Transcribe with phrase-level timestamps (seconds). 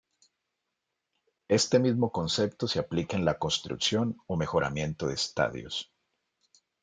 [1.47, 5.93] Este mismo concepto se aplica en la construcción o mejoramiento de estadios.